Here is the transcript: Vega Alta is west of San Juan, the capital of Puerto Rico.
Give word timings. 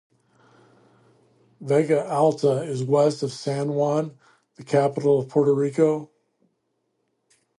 Vega 1.61 2.09
Alta 2.11 2.63
is 2.63 2.83
west 2.83 3.21
of 3.21 3.31
San 3.31 3.73
Juan, 3.75 4.17
the 4.55 4.63
capital 4.63 5.19
of 5.19 5.29
Puerto 5.29 5.53
Rico. 5.53 6.09